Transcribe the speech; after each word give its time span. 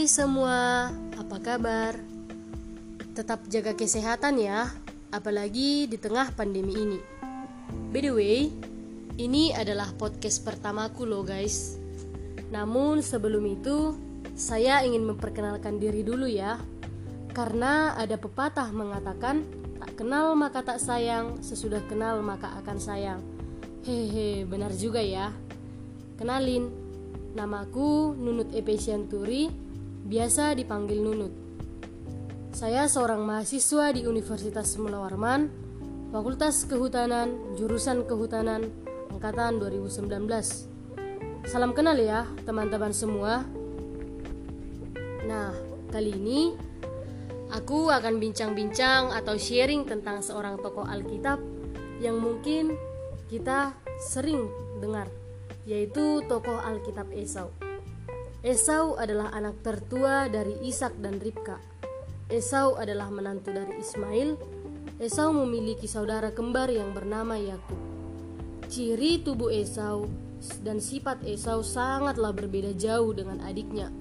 Hai 0.00 0.08
semua, 0.08 0.88
apa 1.12 1.36
kabar? 1.44 1.92
Tetap 3.12 3.44
jaga 3.52 3.76
kesehatan 3.76 4.40
ya, 4.40 4.72
apalagi 5.12 5.84
di 5.84 6.00
tengah 6.00 6.32
pandemi 6.32 6.72
ini. 6.72 7.00
By 7.92 8.08
the 8.08 8.12
way, 8.16 8.48
ini 9.20 9.52
adalah 9.52 9.92
podcast 9.92 10.40
pertamaku 10.40 11.04
loh 11.04 11.20
guys. 11.20 11.76
Namun 12.48 13.04
sebelum 13.04 13.44
itu, 13.44 13.92
saya 14.32 14.80
ingin 14.88 15.04
memperkenalkan 15.04 15.76
diri 15.76 16.00
dulu 16.00 16.24
ya. 16.24 16.56
Karena 17.36 17.92
ada 17.92 18.16
pepatah 18.16 18.72
mengatakan, 18.72 19.44
tak 19.84 20.00
kenal 20.00 20.32
maka 20.32 20.64
tak 20.64 20.80
sayang, 20.80 21.44
sesudah 21.44 21.84
kenal 21.92 22.24
maka 22.24 22.48
akan 22.64 22.80
sayang. 22.80 23.20
Hehe, 23.84 24.48
benar 24.48 24.72
juga 24.72 25.04
ya. 25.04 25.28
Kenalin, 26.16 26.72
namaku 27.36 28.16
Nunut 28.16 28.48
Epesianturi 28.56 29.68
biasa 30.04 30.56
dipanggil 30.56 31.00
Nunut. 31.04 31.32
Saya 32.50 32.88
seorang 32.90 33.22
mahasiswa 33.22 33.94
di 33.94 34.04
Universitas 34.04 34.74
Munawarman, 34.80 35.48
Fakultas 36.10 36.66
Kehutanan, 36.66 37.54
jurusan 37.54 38.04
Kehutanan, 38.04 38.68
angkatan 39.12 39.62
2019. 39.62 40.68
Salam 41.46 41.72
kenal 41.72 41.96
ya, 41.96 42.26
teman-teman 42.44 42.92
semua. 42.92 43.46
Nah, 45.24 45.54
kali 45.94 46.10
ini 46.16 46.40
aku 47.54 47.88
akan 47.88 48.18
bincang-bincang 48.18 49.14
atau 49.14 49.38
sharing 49.38 49.86
tentang 49.86 50.20
seorang 50.20 50.58
tokoh 50.58 50.84
Alkitab 50.84 51.38
yang 52.02 52.18
mungkin 52.18 52.74
kita 53.30 53.78
sering 54.02 54.50
dengar, 54.82 55.06
yaitu 55.68 56.24
tokoh 56.26 56.58
Alkitab 56.58 57.14
Esau. 57.14 57.69
Esau 58.40 58.96
adalah 58.96 59.28
anak 59.36 59.60
tertua 59.60 60.24
dari 60.32 60.56
Ishak 60.64 60.96
dan 61.04 61.20
Ribka. 61.20 61.60
Esau 62.32 62.72
adalah 62.80 63.12
menantu 63.12 63.52
dari 63.52 63.76
Ismail. 63.76 64.32
Esau 64.96 65.36
memiliki 65.36 65.84
saudara 65.84 66.32
kembar 66.32 66.72
yang 66.72 66.96
bernama 66.96 67.36
Yakub. 67.36 67.76
Ciri 68.72 69.20
tubuh 69.20 69.52
Esau 69.52 70.08
dan 70.64 70.80
sifat 70.80 71.20
Esau 71.28 71.60
sangatlah 71.60 72.32
berbeda 72.32 72.72
jauh 72.80 73.12
dengan 73.12 73.44
adiknya. 73.44 73.92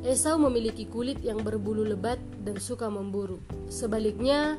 Esau 0.00 0.40
memiliki 0.40 0.88
kulit 0.88 1.20
yang 1.20 1.44
berbulu 1.44 1.84
lebat 1.84 2.16
dan 2.48 2.56
suka 2.56 2.88
memburu. 2.88 3.44
Sebaliknya, 3.68 4.56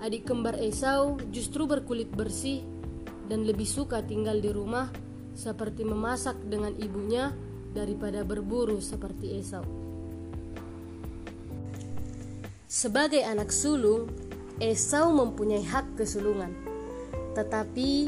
adik 0.00 0.24
kembar 0.24 0.56
Esau 0.56 1.20
justru 1.28 1.68
berkulit 1.68 2.08
bersih 2.08 2.64
dan 3.28 3.44
lebih 3.44 3.68
suka 3.68 4.00
tinggal 4.00 4.40
di 4.40 4.48
rumah 4.48 4.88
seperti 5.36 5.84
memasak 5.84 6.40
dengan 6.48 6.72
ibunya 6.80 7.28
daripada 7.74 8.22
berburu 8.22 8.78
seperti 8.78 9.42
Esau. 9.42 9.66
Sebagai 12.70 13.22
anak 13.26 13.50
sulung, 13.50 14.08
Esau 14.62 15.10
mempunyai 15.10 15.66
hak 15.66 15.98
kesulungan. 15.98 16.54
Tetapi 17.34 18.06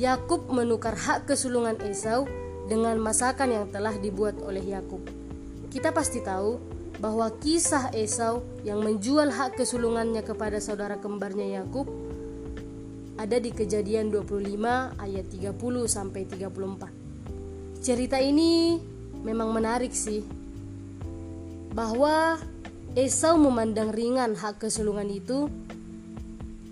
Yakub 0.00 0.48
menukar 0.48 0.96
hak 0.96 1.28
kesulungan 1.28 1.76
Esau 1.84 2.24
dengan 2.64 2.96
masakan 2.96 3.52
yang 3.52 3.66
telah 3.68 3.92
dibuat 4.00 4.40
oleh 4.40 4.64
Yakub. 4.64 5.04
Kita 5.68 5.92
pasti 5.92 6.24
tahu 6.24 6.56
bahwa 7.00 7.28
kisah 7.40 7.92
Esau 7.92 8.44
yang 8.64 8.80
menjual 8.80 9.28
hak 9.28 9.60
kesulungannya 9.60 10.24
kepada 10.24 10.60
saudara 10.60 10.96
kembarnya 10.96 11.60
Yakub 11.60 11.88
ada 13.20 13.36
di 13.36 13.52
Kejadian 13.52 14.08
25 14.08 14.96
ayat 14.96 15.26
30 15.28 15.56
sampai 15.88 16.24
34. 16.24 17.82
Cerita 17.82 18.16
ini 18.22 18.78
memang 19.22 19.54
menarik 19.54 19.94
sih 19.94 20.22
bahwa 21.72 22.36
Esau 22.92 23.40
memandang 23.40 23.88
ringan 23.88 24.36
hak 24.36 24.60
kesulungan 24.60 25.08
itu 25.08 25.48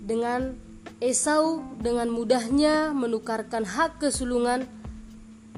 dengan 0.05 0.53
Esau 1.01 1.65
dengan 1.81 2.13
mudahnya 2.13 2.93
menukarkan 2.93 3.65
hak 3.65 3.97
kesulungan 3.97 4.69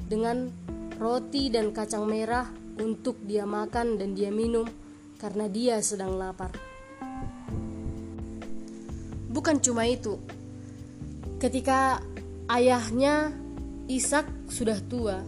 dengan 0.08 0.48
roti 0.96 1.52
dan 1.52 1.76
kacang 1.76 2.08
merah 2.08 2.48
untuk 2.80 3.20
dia 3.28 3.44
makan 3.44 4.00
dan 4.00 4.16
dia 4.16 4.32
minum 4.32 4.64
karena 5.20 5.44
dia 5.52 5.84
sedang 5.84 6.16
lapar. 6.16 6.48
Bukan 9.28 9.60
cuma 9.60 9.84
itu. 9.84 10.16
Ketika 11.42 12.00
ayahnya 12.48 13.34
Ishak 13.84 14.24
sudah 14.48 14.80
tua, 14.80 15.20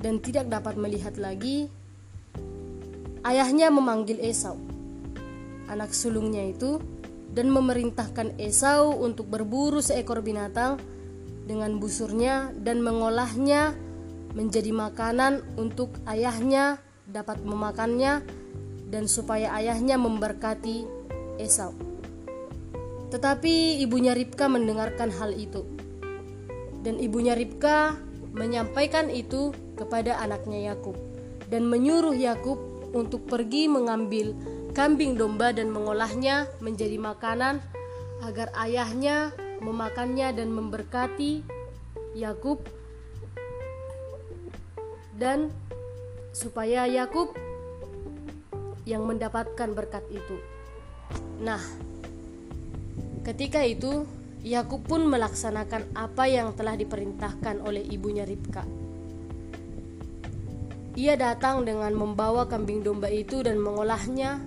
dan 0.00 0.20
tidak 0.20 0.48
dapat 0.52 0.76
melihat 0.76 1.16
lagi, 1.16 1.72
ayahnya 3.24 3.72
memanggil 3.72 4.20
Esau, 4.20 4.56
anak 5.66 5.90
sulungnya 5.96 6.46
itu, 6.46 6.78
dan 7.36 7.52
memerintahkan 7.52 8.40
Esau 8.40 8.96
untuk 8.96 9.28
berburu 9.28 9.84
seekor 9.84 10.24
binatang 10.24 10.80
dengan 11.44 11.76
busurnya 11.76 12.54
dan 12.58 12.80
mengolahnya 12.80 13.76
menjadi 14.32 14.72
makanan 14.72 15.44
untuk 15.56 15.92
ayahnya 16.04 16.80
dapat 17.08 17.40
memakannya 17.40 18.20
dan 18.90 19.04
supaya 19.10 19.52
ayahnya 19.56 19.96
memberkati 19.96 20.84
Esau. 21.40 21.72
Tetapi 23.10 23.80
ibunya 23.80 24.12
Ribka 24.12 24.50
mendengarkan 24.50 25.14
hal 25.14 25.32
itu. 25.36 25.62
Dan 26.82 26.98
ibunya 26.98 27.34
Ribka 27.34 27.94
menyampaikan 28.34 29.10
itu 29.10 29.54
kepada 29.76 30.18
anaknya 30.18 30.74
Yakub 30.74 30.96
dan 31.52 31.68
menyuruh 31.68 32.16
Yakub 32.16 32.58
untuk 32.96 33.28
pergi 33.28 33.68
mengambil 33.68 34.32
kambing 34.72 35.14
domba 35.16 35.52
dan 35.52 35.70
mengolahnya 35.70 36.48
menjadi 36.64 36.96
makanan 36.96 37.60
agar 38.24 38.52
ayahnya 38.56 39.32
memakannya 39.60 40.32
dan 40.36 40.52
memberkati 40.52 41.44
Yakub 42.16 42.64
dan 45.16 45.48
supaya 46.32 46.84
Yakub 46.84 47.32
yang 48.84 49.08
mendapatkan 49.08 49.72
berkat 49.72 50.04
itu. 50.12 50.36
Nah, 51.40 51.60
ketika 53.24 53.64
itu 53.64 54.04
Yakub 54.46 54.84
pun 54.86 55.08
melaksanakan 55.08 55.96
apa 55.96 56.30
yang 56.30 56.54
telah 56.54 56.78
diperintahkan 56.78 57.64
oleh 57.64 57.82
ibunya 57.82 58.22
Ribka. 58.22 58.85
Ia 60.96 61.12
datang 61.12 61.68
dengan 61.68 61.92
membawa 61.92 62.48
kambing 62.48 62.80
domba 62.80 63.12
itu 63.12 63.44
dan 63.44 63.60
mengolahnya. 63.60 64.40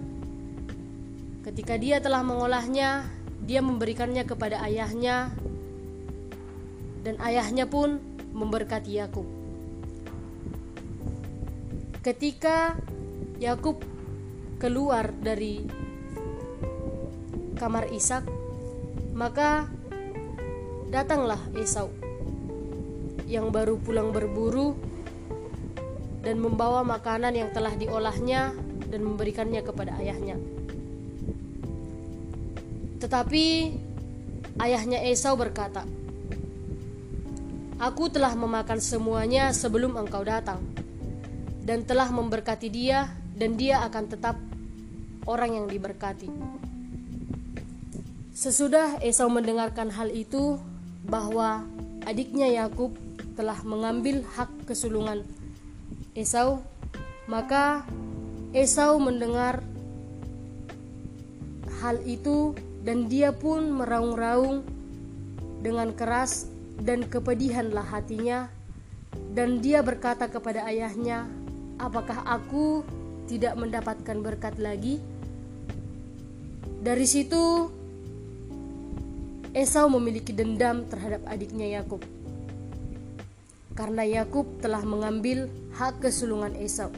Ketika 1.45 1.77
dia 1.77 2.01
telah 2.01 2.25
mengolahnya, 2.25 3.05
dia 3.45 3.61
memberikannya 3.61 4.25
kepada 4.25 4.65
ayahnya, 4.65 5.29
dan 7.05 7.21
ayahnya 7.21 7.69
pun 7.69 8.01
memberkati 8.33 8.97
Yakub. 8.97 9.29
Ketika 12.01 12.73
Yakub 13.37 13.85
keluar 14.57 15.13
dari 15.21 15.63
kamar 17.61 17.93
Ishak, 17.93 18.25
maka 19.13 19.69
datanglah 20.89 21.39
Esau 21.53 21.93
yang 23.29 23.53
baru 23.53 23.77
pulang 23.77 24.09
berburu 24.09 24.88
dan 26.19 26.35
membawa 26.39 26.83
makanan 26.83 27.31
yang 27.35 27.49
telah 27.55 27.71
diolahnya 27.75 28.51
dan 28.89 29.01
memberikannya 29.05 29.61
kepada 29.63 29.95
ayahnya. 30.01 30.35
Tetapi 32.99 33.45
ayahnya 34.59 34.99
Esau 35.07 35.39
berkata, 35.39 35.87
Aku 37.79 38.11
telah 38.11 38.35
memakan 38.35 38.83
semuanya 38.83 39.55
sebelum 39.55 39.95
engkau 39.95 40.19
datang, 40.27 40.59
dan 41.63 41.87
telah 41.87 42.11
memberkati 42.11 42.67
dia, 42.67 43.07
dan 43.39 43.55
dia 43.55 43.79
akan 43.87 44.03
tetap 44.11 44.35
orang 45.23 45.63
yang 45.63 45.67
diberkati. 45.71 46.27
Sesudah 48.35 48.99
Esau 48.99 49.31
mendengarkan 49.31 49.95
hal 49.95 50.11
itu, 50.11 50.59
bahwa 51.07 51.63
adiknya 52.03 52.51
Yakub 52.51 52.91
telah 53.39 53.63
mengambil 53.63 54.27
hak 54.35 54.51
kesulungan 54.67 55.23
Esau, 56.17 56.65
maka 57.29 57.85
Esau 58.49 58.97
mendengar 58.97 59.61
hal 61.79 62.01
itu 62.03 62.57
dan 62.81 63.05
dia 63.05 63.29
pun 63.29 63.69
meraung-raung 63.69 64.65
dengan 65.61 65.93
keras 65.93 66.49
dan 66.79 67.05
kepedihanlah 67.05 67.85
hatinya 67.85 68.49
dan 69.35 69.61
dia 69.61 69.85
berkata 69.85 70.25
kepada 70.25 70.65
ayahnya, 70.65 71.29
"Apakah 71.77 72.25
aku 72.25 72.81
tidak 73.29 73.53
mendapatkan 73.53 74.17
berkat 74.19 74.57
lagi?" 74.57 74.97
Dari 76.79 77.05
situ 77.05 77.69
Esau 79.53 79.89
memiliki 79.89 80.29
dendam 80.29 80.85
terhadap 80.89 81.25
adiknya 81.25 81.81
Yakub 81.81 82.01
karena 83.79 84.03
Yakub 84.03 84.59
telah 84.59 84.83
mengambil 84.83 85.47
hak 85.71 86.03
kesulungan 86.03 86.51
Esau. 86.59 86.91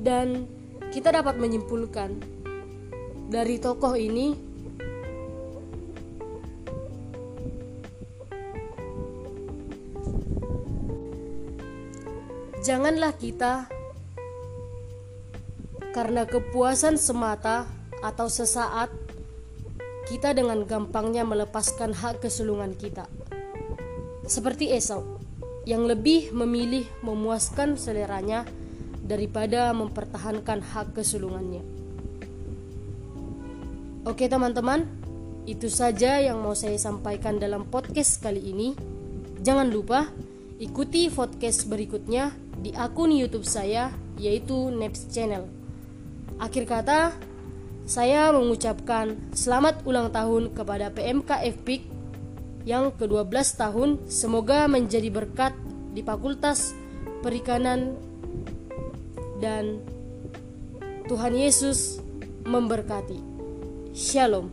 Dan 0.00 0.48
kita 0.88 1.12
dapat 1.12 1.36
menyimpulkan 1.36 2.24
dari 3.28 3.60
tokoh 3.60 4.00
ini 4.00 4.32
janganlah 12.64 13.12
kita 13.12 13.68
karena 15.92 16.24
kepuasan 16.24 16.96
semata 16.96 17.68
atau 18.00 18.32
sesaat 18.32 19.03
kita 20.04 20.36
dengan 20.36 20.68
gampangnya 20.68 21.24
melepaskan 21.24 21.96
hak 21.96 22.20
kesulungan 22.24 22.76
kita. 22.76 23.08
Seperti 24.24 24.72
Esau 24.72 25.20
yang 25.64 25.88
lebih 25.88 26.32
memilih 26.32 26.84
memuaskan 27.00 27.80
seleranya 27.80 28.44
daripada 29.04 29.72
mempertahankan 29.72 30.60
hak 30.60 30.96
kesulungannya. 30.96 31.64
Oke 34.04 34.28
teman-teman, 34.28 34.84
itu 35.48 35.68
saja 35.72 36.20
yang 36.20 36.40
mau 36.40 36.52
saya 36.56 36.76
sampaikan 36.76 37.40
dalam 37.40 37.68
podcast 37.68 38.20
kali 38.20 38.40
ini. 38.52 38.76
Jangan 39.40 39.68
lupa 39.72 40.08
ikuti 40.60 41.08
podcast 41.12 41.68
berikutnya 41.68 42.32
di 42.60 42.72
akun 42.72 43.12
YouTube 43.12 43.48
saya 43.48 43.92
yaitu 44.20 44.72
Next 44.72 45.12
Channel. 45.12 45.48
Akhir 46.40 46.64
kata, 46.68 47.16
saya 47.84 48.32
mengucapkan 48.32 49.12
selamat 49.36 49.84
ulang 49.84 50.08
tahun 50.08 50.56
kepada 50.56 50.88
PMK 50.88 51.30
FPIK 51.60 51.82
yang 52.64 52.88
ke-12 52.96 53.28
tahun. 53.60 53.90
Semoga 54.08 54.64
menjadi 54.64 55.12
berkat 55.12 55.52
di 55.92 56.00
Fakultas 56.00 56.72
Perikanan 57.20 57.92
dan 59.40 59.84
Tuhan 61.04 61.36
Yesus 61.36 62.00
memberkati. 62.48 63.20
Shalom. 63.92 64.48